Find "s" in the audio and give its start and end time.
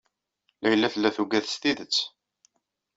1.47-1.55